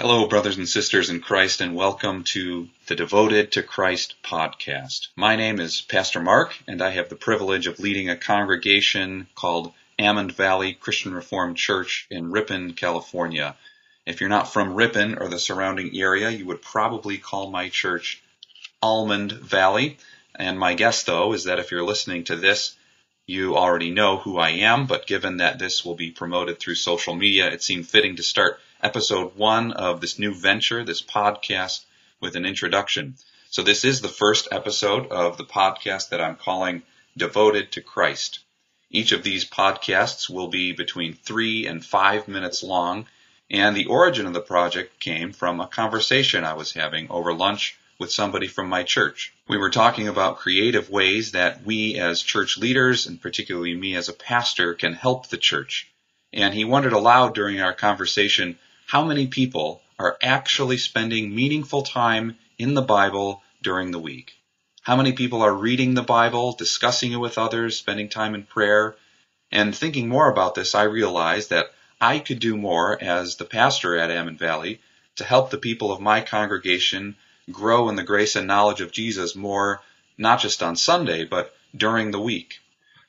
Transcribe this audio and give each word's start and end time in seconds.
Hello, 0.00 0.28
brothers 0.28 0.56
and 0.56 0.68
sisters 0.68 1.10
in 1.10 1.20
Christ, 1.20 1.60
and 1.60 1.74
welcome 1.74 2.22
to 2.22 2.68
the 2.86 2.94
Devoted 2.94 3.50
to 3.50 3.64
Christ 3.64 4.14
podcast. 4.22 5.08
My 5.16 5.34
name 5.34 5.58
is 5.58 5.80
Pastor 5.80 6.20
Mark, 6.20 6.56
and 6.68 6.80
I 6.80 6.90
have 6.90 7.08
the 7.08 7.16
privilege 7.16 7.66
of 7.66 7.80
leading 7.80 8.08
a 8.08 8.16
congregation 8.16 9.26
called 9.34 9.72
Almond 9.98 10.30
Valley 10.30 10.74
Christian 10.74 11.12
Reformed 11.12 11.56
Church 11.56 12.06
in 12.12 12.30
Ripon, 12.30 12.74
California. 12.74 13.56
If 14.06 14.20
you're 14.20 14.30
not 14.30 14.52
from 14.52 14.74
Ripon 14.74 15.18
or 15.18 15.26
the 15.26 15.40
surrounding 15.40 15.90
area, 15.98 16.30
you 16.30 16.46
would 16.46 16.62
probably 16.62 17.18
call 17.18 17.50
my 17.50 17.68
church 17.68 18.22
Almond 18.80 19.32
Valley. 19.32 19.98
And 20.36 20.60
my 20.60 20.74
guess, 20.74 21.02
though, 21.02 21.32
is 21.32 21.42
that 21.42 21.58
if 21.58 21.72
you're 21.72 21.82
listening 21.82 22.22
to 22.26 22.36
this, 22.36 22.76
you 23.28 23.58
already 23.58 23.90
know 23.90 24.16
who 24.16 24.38
I 24.38 24.50
am, 24.50 24.86
but 24.86 25.06
given 25.06 25.36
that 25.36 25.58
this 25.58 25.84
will 25.84 25.94
be 25.94 26.10
promoted 26.10 26.58
through 26.58 26.76
social 26.76 27.14
media, 27.14 27.50
it 27.50 27.62
seemed 27.62 27.86
fitting 27.86 28.16
to 28.16 28.22
start 28.22 28.58
episode 28.82 29.36
one 29.36 29.72
of 29.72 30.00
this 30.00 30.18
new 30.18 30.32
venture, 30.32 30.82
this 30.82 31.02
podcast, 31.02 31.84
with 32.20 32.36
an 32.36 32.46
introduction. 32.46 33.16
So 33.50 33.62
this 33.62 33.84
is 33.84 34.00
the 34.00 34.08
first 34.08 34.48
episode 34.50 35.08
of 35.08 35.36
the 35.36 35.44
podcast 35.44 36.08
that 36.08 36.22
I'm 36.22 36.36
calling 36.36 36.82
Devoted 37.18 37.72
to 37.72 37.82
Christ. 37.82 38.38
Each 38.90 39.12
of 39.12 39.22
these 39.22 39.44
podcasts 39.44 40.30
will 40.30 40.48
be 40.48 40.72
between 40.72 41.12
three 41.12 41.66
and 41.66 41.84
five 41.84 42.28
minutes 42.28 42.62
long, 42.62 43.06
and 43.50 43.76
the 43.76 43.86
origin 43.86 44.24
of 44.24 44.32
the 44.32 44.40
project 44.40 45.00
came 45.00 45.32
from 45.32 45.60
a 45.60 45.66
conversation 45.66 46.44
I 46.44 46.54
was 46.54 46.72
having 46.72 47.10
over 47.10 47.34
lunch 47.34 47.78
with 47.98 48.12
somebody 48.12 48.46
from 48.46 48.68
my 48.68 48.82
church. 48.84 49.32
We 49.48 49.58
were 49.58 49.70
talking 49.70 50.08
about 50.08 50.38
creative 50.38 50.88
ways 50.88 51.32
that 51.32 51.64
we 51.64 51.96
as 51.96 52.22
church 52.22 52.56
leaders, 52.56 53.06
and 53.06 53.20
particularly 53.20 53.74
me 53.74 53.96
as 53.96 54.08
a 54.08 54.12
pastor, 54.12 54.74
can 54.74 54.92
help 54.92 55.28
the 55.28 55.36
church. 55.36 55.90
And 56.32 56.54
he 56.54 56.64
wondered 56.64 56.92
aloud 56.92 57.34
during 57.34 57.60
our 57.60 57.72
conversation 57.72 58.58
how 58.86 59.04
many 59.04 59.26
people 59.26 59.82
are 59.98 60.16
actually 60.22 60.78
spending 60.78 61.34
meaningful 61.34 61.82
time 61.82 62.38
in 62.56 62.74
the 62.74 62.82
Bible 62.82 63.42
during 63.62 63.90
the 63.90 63.98
week. 63.98 64.32
How 64.82 64.96
many 64.96 65.12
people 65.12 65.42
are 65.42 65.52
reading 65.52 65.94
the 65.94 66.02
Bible, 66.02 66.52
discussing 66.52 67.12
it 67.12 67.16
with 67.16 67.36
others, 67.36 67.76
spending 67.76 68.08
time 68.08 68.34
in 68.34 68.44
prayer? 68.44 68.96
And 69.50 69.74
thinking 69.74 70.08
more 70.08 70.30
about 70.30 70.54
this, 70.54 70.74
I 70.74 70.84
realized 70.84 71.50
that 71.50 71.72
I 72.00 72.20
could 72.20 72.38
do 72.38 72.56
more 72.56 73.02
as 73.02 73.36
the 73.36 73.44
pastor 73.44 73.96
at 73.96 74.10
Almond 74.10 74.38
Valley 74.38 74.80
to 75.16 75.24
help 75.24 75.50
the 75.50 75.58
people 75.58 75.90
of 75.90 76.00
my 76.00 76.20
congregation 76.20 77.16
grow 77.50 77.88
in 77.88 77.96
the 77.96 78.02
grace 78.02 78.36
and 78.36 78.46
knowledge 78.46 78.80
of 78.80 78.92
Jesus 78.92 79.34
more, 79.34 79.80
not 80.16 80.40
just 80.40 80.62
on 80.62 80.76
Sunday, 80.76 81.24
but 81.24 81.54
during 81.76 82.10
the 82.10 82.20
week. 82.20 82.60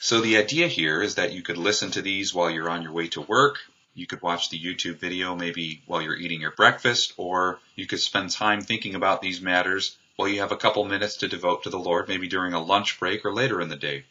So 0.00 0.20
the 0.20 0.38
idea 0.38 0.66
here 0.66 1.02
is 1.02 1.16
that 1.16 1.32
you 1.32 1.42
could 1.42 1.58
listen 1.58 1.90
to 1.92 2.02
these 2.02 2.32
while 2.32 2.50
you're 2.50 2.70
on 2.70 2.82
your 2.82 2.92
way 2.92 3.08
to 3.08 3.20
work, 3.20 3.58
you 3.94 4.06
could 4.06 4.22
watch 4.22 4.48
the 4.48 4.58
YouTube 4.58 4.96
video 4.98 5.34
maybe 5.34 5.82
while 5.86 6.00
you're 6.00 6.16
eating 6.16 6.40
your 6.40 6.52
breakfast, 6.52 7.12
or 7.16 7.60
you 7.74 7.86
could 7.86 8.00
spend 8.00 8.30
time 8.30 8.60
thinking 8.60 8.94
about 8.94 9.20
these 9.20 9.40
matters 9.40 9.96
while 10.16 10.28
you 10.28 10.40
have 10.40 10.52
a 10.52 10.56
couple 10.56 10.84
minutes 10.84 11.16
to 11.16 11.28
devote 11.28 11.64
to 11.64 11.70
the 11.70 11.78
Lord, 11.78 12.08
maybe 12.08 12.28
during 12.28 12.52
a 12.52 12.62
lunch 12.62 13.00
break 13.00 13.24
or 13.24 13.32
later 13.34 13.60
in 13.60 13.68
the 13.68 13.76
day. 13.76 14.04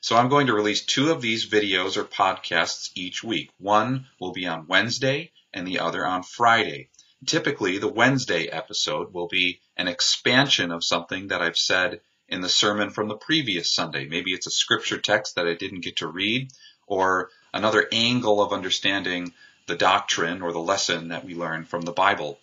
So 0.00 0.16
I'm 0.16 0.28
going 0.28 0.48
to 0.48 0.54
release 0.54 0.84
two 0.84 1.12
of 1.12 1.20
these 1.20 1.48
videos 1.48 1.96
or 1.96 2.04
podcasts 2.04 2.90
each 2.94 3.22
week. 3.22 3.50
One 3.58 4.06
will 4.18 4.32
be 4.32 4.46
on 4.46 4.66
Wednesday 4.66 5.30
and 5.52 5.66
the 5.66 5.78
other 5.78 6.04
on 6.06 6.22
Friday. 6.22 6.88
Typically, 7.26 7.78
the 7.78 7.88
Wednesday 7.88 8.46
episode 8.46 9.12
will 9.12 9.28
be 9.28 9.60
an 9.76 9.88
expansion 9.88 10.72
of 10.72 10.84
something 10.84 11.28
that 11.28 11.40
I've 11.40 11.56
said 11.56 12.00
in 12.28 12.40
the 12.40 12.48
sermon 12.48 12.90
from 12.90 13.08
the 13.08 13.16
previous 13.16 13.70
Sunday. 13.70 14.06
Maybe 14.06 14.32
it's 14.32 14.46
a 14.46 14.50
scripture 14.50 14.98
text 14.98 15.36
that 15.36 15.46
I 15.46 15.54
didn't 15.54 15.82
get 15.82 15.98
to 15.98 16.06
read, 16.06 16.50
or 16.86 17.30
another 17.54 17.86
angle 17.92 18.42
of 18.42 18.52
understanding 18.52 19.32
the 19.66 19.76
doctrine 19.76 20.42
or 20.42 20.52
the 20.52 20.58
lesson 20.58 21.08
that 21.08 21.24
we 21.24 21.34
learn 21.34 21.64
from 21.64 21.82
the 21.82 21.92
Bible. 21.92 22.40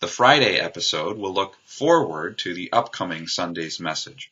The 0.00 0.06
Friday 0.06 0.58
episode 0.58 1.16
will 1.16 1.32
look 1.32 1.56
forward 1.64 2.38
to 2.38 2.54
the 2.54 2.72
upcoming 2.72 3.26
Sunday's 3.26 3.80
message. 3.80 4.30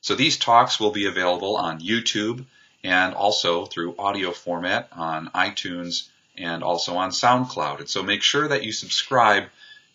So 0.00 0.14
these 0.14 0.36
talks 0.36 0.78
will 0.78 0.92
be 0.92 1.06
available 1.06 1.56
on 1.56 1.80
YouTube 1.80 2.44
and 2.84 3.14
also 3.14 3.66
through 3.66 3.96
audio 3.98 4.30
format 4.30 4.88
on 4.92 5.30
iTunes 5.30 6.08
and 6.38 6.62
also 6.62 6.96
on 6.96 7.10
SoundCloud. 7.10 7.80
And 7.80 7.88
so 7.88 8.02
make 8.02 8.22
sure 8.22 8.48
that 8.48 8.64
you 8.64 8.72
subscribe 8.72 9.44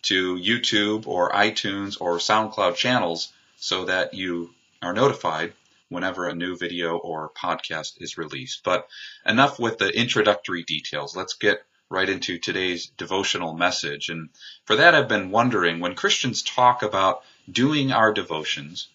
to 0.02 0.36
YouTube 0.36 1.06
or 1.06 1.30
iTunes 1.30 2.00
or 2.00 2.18
SoundCloud 2.18 2.74
channels 2.74 3.32
so 3.56 3.84
that 3.84 4.14
you 4.14 4.50
are 4.82 4.92
notified 4.92 5.52
whenever 5.88 6.26
a 6.26 6.34
new 6.34 6.56
video 6.56 6.96
or 6.96 7.30
podcast 7.30 8.00
is 8.00 8.18
released. 8.18 8.62
But 8.64 8.88
enough 9.24 9.58
with 9.58 9.78
the 9.78 9.88
introductory 9.88 10.64
details. 10.64 11.14
Let's 11.14 11.34
get 11.34 11.64
right 11.88 12.08
into 12.08 12.38
today's 12.38 12.86
devotional 12.96 13.52
message. 13.54 14.08
And 14.08 14.30
for 14.64 14.76
that, 14.76 14.94
I've 14.94 15.08
been 15.08 15.30
wondering 15.30 15.78
when 15.78 15.94
Christians 15.94 16.42
talk 16.42 16.82
about 16.82 17.22
doing 17.50 17.92
our 17.92 18.12
devotions, 18.12 18.88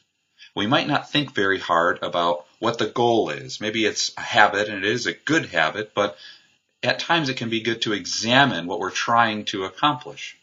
we 0.56 0.66
might 0.66 0.88
not 0.88 1.12
think 1.12 1.36
very 1.36 1.60
hard 1.60 2.00
about 2.02 2.46
what 2.58 2.80
the 2.80 2.88
goal 2.88 3.30
is. 3.30 3.62
Maybe 3.62 3.86
it's 3.86 4.12
a 4.18 4.22
habit 4.22 4.68
and 4.68 4.84
it 4.84 4.92
is 4.92 5.06
a 5.06 5.14
good 5.14 5.46
habit, 5.46 5.94
but 5.94 6.18
at 6.84 7.00
times 7.00 7.30
it 7.30 7.38
can 7.38 7.50
be 7.50 7.62
good 7.62 7.82
to 7.84 7.94
examine 7.94 8.68
what 8.68 8.80
we're 8.80 8.92
trying 8.92 9.46
to 9.46 9.66
accomplish. 9.66 10.38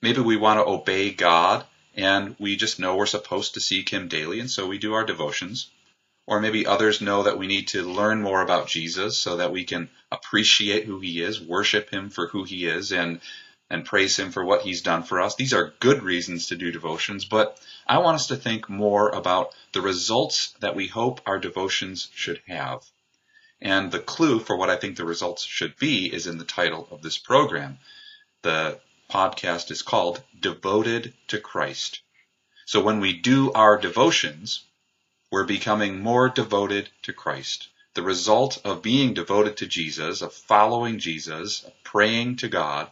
Maybe 0.00 0.20
we 0.20 0.36
want 0.36 0.60
to 0.60 0.66
obey 0.66 1.10
God 1.10 1.64
and 1.96 2.34
we 2.38 2.56
just 2.56 2.78
know 2.78 2.96
we're 2.96 3.06
supposed 3.06 3.54
to 3.54 3.60
seek 3.60 3.88
Him 3.88 4.08
daily, 4.08 4.40
and 4.40 4.50
so 4.50 4.66
we 4.66 4.78
do 4.78 4.94
our 4.94 5.04
devotions. 5.04 5.70
Or 6.26 6.40
maybe 6.40 6.66
others 6.66 7.00
know 7.00 7.24
that 7.24 7.38
we 7.38 7.46
need 7.46 7.68
to 7.68 7.82
learn 7.82 8.22
more 8.22 8.40
about 8.40 8.66
Jesus 8.66 9.18
so 9.18 9.36
that 9.36 9.52
we 9.52 9.64
can 9.64 9.90
appreciate 10.10 10.86
who 10.86 10.98
he 10.98 11.20
is, 11.20 11.40
worship 11.40 11.90
him 11.90 12.08
for 12.08 12.28
who 12.28 12.44
he 12.44 12.66
is, 12.66 12.92
and 12.92 13.20
and 13.68 13.84
praise 13.84 14.18
him 14.18 14.32
for 14.32 14.44
what 14.44 14.62
he's 14.62 14.82
done 14.82 15.02
for 15.02 15.20
us. 15.20 15.34
These 15.34 15.52
are 15.52 15.74
good 15.80 16.02
reasons 16.02 16.46
to 16.46 16.56
do 16.56 16.72
devotions, 16.72 17.24
but 17.24 17.60
I 17.86 17.98
want 17.98 18.16
us 18.16 18.28
to 18.28 18.36
think 18.36 18.68
more 18.68 19.10
about 19.10 19.54
the 19.72 19.82
results 19.82 20.54
that 20.60 20.74
we 20.74 20.86
hope 20.86 21.20
our 21.26 21.38
devotions 21.38 22.08
should 22.14 22.40
have. 22.46 22.84
And 23.60 23.90
the 23.90 24.00
clue 24.00 24.40
for 24.40 24.56
what 24.56 24.70
I 24.70 24.76
think 24.76 24.96
the 24.96 25.04
results 25.04 25.42
should 25.42 25.76
be 25.76 26.12
is 26.12 26.26
in 26.26 26.38
the 26.38 26.44
title 26.44 26.88
of 26.90 27.02
this 27.02 27.18
program. 27.18 27.78
The 28.42 28.80
podcast 29.10 29.70
is 29.70 29.82
called 29.82 30.22
Devoted 30.38 31.14
to 31.28 31.38
Christ. 31.38 32.00
So 32.66 32.82
when 32.82 33.00
we 33.00 33.12
do 33.12 33.52
our 33.52 33.78
devotions, 33.78 34.64
we're 35.30 35.44
becoming 35.44 36.00
more 36.00 36.28
devoted 36.28 36.88
to 37.02 37.12
Christ. 37.12 37.68
The 37.94 38.02
result 38.02 38.60
of 38.64 38.82
being 38.82 39.14
devoted 39.14 39.58
to 39.58 39.66
Jesus, 39.66 40.22
of 40.22 40.32
following 40.32 40.98
Jesus, 40.98 41.62
of 41.62 41.72
praying 41.84 42.36
to 42.36 42.48
God, 42.48 42.90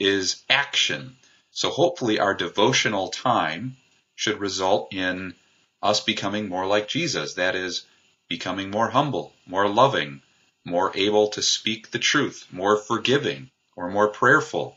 is 0.00 0.42
action. 0.48 1.16
So 1.50 1.70
hopefully 1.70 2.18
our 2.18 2.34
devotional 2.34 3.08
time 3.08 3.76
should 4.14 4.40
result 4.40 4.94
in 4.94 5.34
us 5.82 6.00
becoming 6.00 6.48
more 6.48 6.66
like 6.66 6.88
Jesus. 6.88 7.34
That 7.34 7.54
is, 7.54 7.84
becoming 8.28 8.70
more 8.70 8.90
humble, 8.90 9.34
more 9.46 9.68
loving, 9.68 10.22
more 10.64 10.90
able 10.96 11.28
to 11.28 11.42
speak 11.42 11.90
the 11.90 11.98
truth, 11.98 12.46
more 12.50 12.76
forgiving, 12.76 13.50
or 13.76 13.90
more 13.90 14.08
prayerful. 14.08 14.76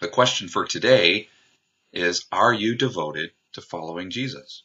The 0.00 0.08
question 0.08 0.48
for 0.48 0.66
today 0.66 1.28
is, 1.92 2.26
are 2.32 2.52
you 2.52 2.74
devoted 2.74 3.32
to 3.52 3.62
following 3.62 4.10
Jesus? 4.10 4.64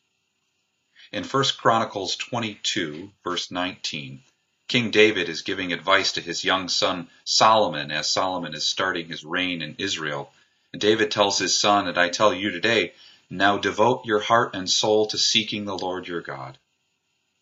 In 1.12 1.24
1 1.24 1.44
Chronicles 1.58 2.18
22, 2.18 3.12
verse 3.24 3.50
19, 3.52 4.22
King 4.68 4.92
David 4.92 5.30
is 5.30 5.42
giving 5.44 5.72
advice 5.72 6.12
to 6.14 6.22
his 6.22 6.44
young 6.44 6.68
son 6.68 7.10
Solomon 7.24 7.92
as 7.92 8.10
Solomon 8.10 8.54
is 8.54 8.68
starting 8.68 9.08
his 9.08 9.24
reign 9.24 9.62
in 9.62 9.76
Israel. 9.78 10.34
And 10.74 10.82
David 10.82 11.10
tells 11.10 11.40
his 11.40 11.58
son, 11.58 11.88
and 11.88 11.98
I 11.98 12.10
tell 12.10 12.34
you 12.34 12.52
today, 12.52 12.94
now 13.30 13.58
devote 13.58 14.06
your 14.06 14.20
heart 14.20 14.56
and 14.56 14.70
soul 14.70 15.08
to 15.08 15.18
seeking 15.18 15.64
the 15.64 15.78
Lord 15.78 16.08
your 16.08 16.22
God. 16.22 16.58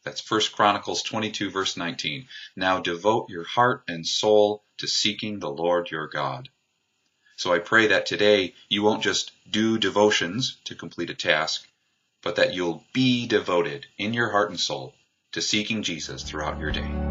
That's 0.05 0.29
1 0.29 0.41
Chronicles 0.53 1.01
22, 1.01 1.49
verse 1.49 1.75
19. 1.75 2.27
Now 2.55 2.79
devote 2.79 3.29
your 3.29 3.43
heart 3.43 3.83
and 3.87 4.05
soul 4.05 4.63
to 4.77 4.87
seeking 4.87 5.39
the 5.39 5.49
Lord 5.49 5.89
your 5.89 6.07
God. 6.07 6.47
So 7.37 7.51
I 7.51 7.59
pray 7.59 7.87
that 7.87 8.05
today 8.05 8.53
you 8.69 8.83
won't 8.83 9.03
just 9.03 9.31
do 9.49 9.77
devotions 9.79 10.57
to 10.65 10.75
complete 10.75 11.09
a 11.09 11.15
task, 11.15 11.67
but 12.21 12.35
that 12.35 12.53
you'll 12.53 12.85
be 12.93 13.25
devoted 13.25 13.87
in 13.97 14.13
your 14.13 14.29
heart 14.29 14.51
and 14.51 14.59
soul 14.59 14.93
to 15.31 15.41
seeking 15.41 15.81
Jesus 15.81 16.23
throughout 16.23 16.59
your 16.59 16.71
day. 16.71 17.04